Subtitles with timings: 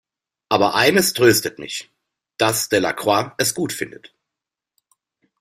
[0.49, 1.91] Aber eines tröstet mich:
[2.37, 4.15] daß Delacroix es gut findet.